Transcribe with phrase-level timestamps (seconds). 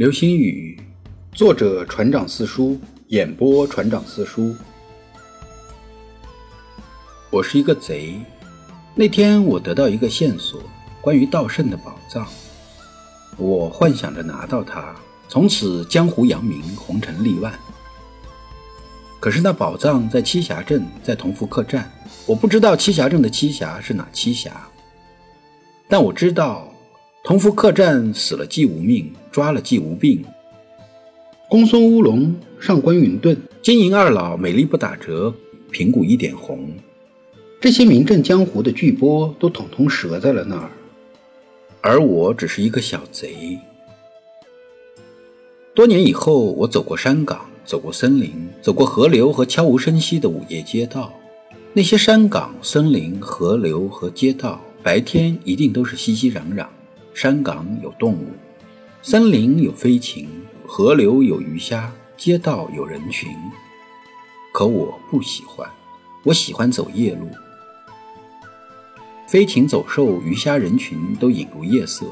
[0.00, 0.80] 流星雨，
[1.30, 4.56] 作者船长四叔，演播船长四叔。
[7.28, 8.18] 我是一个贼。
[8.94, 10.62] 那天我得到一个线索，
[11.02, 12.26] 关于道圣的宝藏。
[13.36, 14.96] 我幻想着拿到它，
[15.28, 17.52] 从此江湖扬名，红尘立万。
[19.20, 21.92] 可是那宝藏在栖霞镇，在同福客栈。
[22.24, 24.66] 我不知道栖霞镇的栖霞是哪栖霞，
[25.90, 26.66] 但我知道。
[27.22, 30.24] 同福客栈死了季无命，抓了季无病。
[31.48, 35.34] 公孙乌龙上官云顿，金银二老美丽不打折，
[35.70, 36.70] 平谷一点红。
[37.60, 40.70] 这些名震江湖的巨波都统统折在了那儿，
[41.80, 43.58] 而我只是一个小贼。
[45.74, 51.12] 多年以后，我走过山岗，走过森林，走过河流和悄无声息的午夜街道。
[51.72, 56.66] 那些山岗、森林、河流和街道，白天一定都是熙熙攘攘。
[57.12, 58.26] 山岗有动物，
[59.02, 60.28] 森林有飞禽，
[60.66, 63.34] 河流有鱼虾，街道有人群。
[64.52, 65.66] 可我不喜欢，
[66.22, 67.26] 我喜欢走夜路。
[69.26, 72.04] 飞禽走兽、鱼虾人群都引入夜色，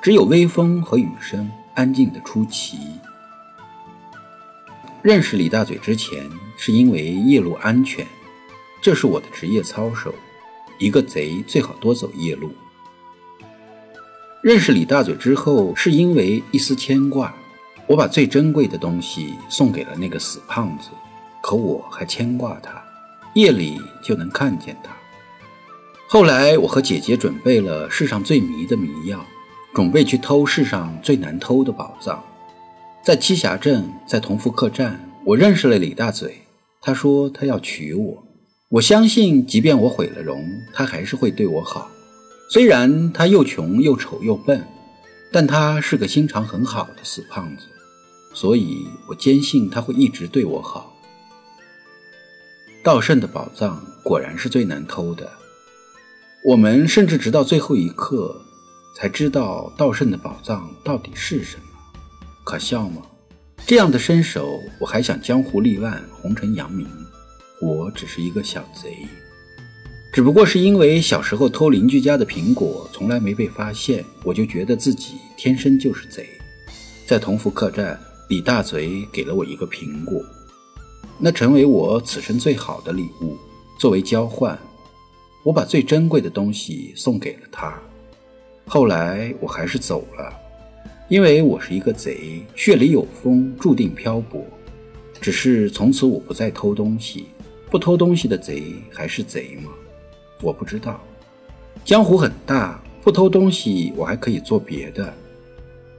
[0.00, 2.78] 只有微风和雨声安静的出奇。
[5.02, 8.06] 认识李大嘴之前，是因为夜路安全，
[8.80, 10.14] 这是我的职业操守。
[10.78, 12.52] 一个贼最好多走夜路。
[14.42, 17.34] 认识李大嘴之后，是因为一丝牵挂。
[17.86, 20.90] 我把最珍贵的东西送给了那个死胖子，
[21.42, 22.82] 可我还牵挂他，
[23.34, 24.90] 夜里就能看见他。
[26.06, 29.24] 后来，我和姐姐准备了世上最迷的迷药，
[29.74, 32.22] 准备去偷世上最难偷的宝藏。
[33.02, 36.42] 在栖霞镇，在同福客栈，我认识了李大嘴。
[36.80, 38.24] 他说他要娶我，
[38.68, 41.90] 我相信，即便我毁了容，他还是会对我好。
[42.48, 44.66] 虽然他又穷又丑又笨，
[45.30, 47.66] 但他是个心肠很好的死胖子，
[48.32, 50.94] 所以我坚信他会一直对我好。
[52.82, 55.30] 道圣的宝藏果然是最难偷的，
[56.42, 58.40] 我们甚至直到最后一刻
[58.96, 61.62] 才知道道圣的宝藏到底是什么，
[62.44, 63.02] 可笑吗？
[63.66, 66.88] 这样的身手，我还想江湖立万、红尘扬名，
[67.60, 69.06] 我只是一个小贼。
[70.18, 76.28] 只不过是因为小时候偷邻居家的苹果从来没被发现，我就觉得自己天生就是贼。
[77.06, 77.96] 在同福客栈，
[78.28, 80.20] 李大嘴给了我一个苹果，
[81.20, 83.36] 那成为我此生最好的礼物。
[83.78, 84.58] 作为交换，
[85.44, 87.80] 我把最珍贵的东西送给了他。
[88.66, 90.36] 后来我还是走了，
[91.08, 94.44] 因为我是一个贼，血里有风，注定漂泊。
[95.20, 97.26] 只是从此我不再偷东西，
[97.70, 99.70] 不偷东西的贼还是贼吗？
[100.40, 101.00] 我不知道，
[101.84, 105.12] 江湖很大，不偷东西，我还可以做别的，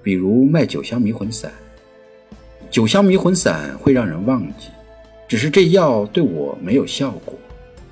[0.01, 1.51] 比如卖酒香迷魂散。
[2.71, 4.69] 酒香迷魂散会让人忘记，
[5.27, 7.33] 只是这药对我没有效果。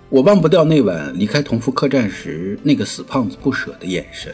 [0.09, 4.33] 我忘不掉那晚离开同福客栈时那个死胖子不舍的眼神。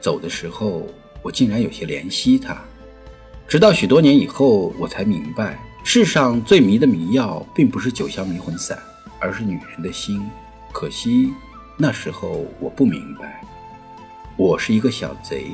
[0.00, 0.86] 走的时候，
[1.20, 2.56] 我竟然有些怜惜他。
[3.48, 8.78] 直到许多年以后，我才明白，世上最迷的迷药，并不是酒香迷魂散，
[9.18, 10.22] 而是女人的心。
[10.72, 11.32] 可惜，
[11.76, 13.42] 那时候我不明白，
[14.36, 15.46] 我是一个小贼。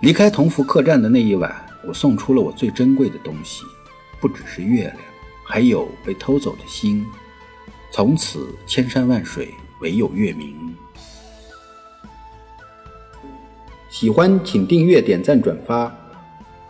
[0.00, 1.54] 离开同福客栈的那一晚，
[1.86, 3.64] 我送出了我最珍贵的东西，
[4.20, 4.96] 不只是月亮，
[5.44, 7.04] 还有被偷走的心。
[7.90, 10.54] 从此，千山万水唯有月明。
[13.88, 15.92] 喜欢请订阅、点赞、转发，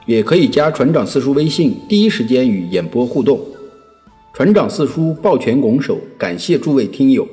[0.07, 3.41] 也可以加船长四叔微信，第一时间与演播互动。
[4.37, 7.25] 船长四叔抱拳拱手，感谢诸位听友。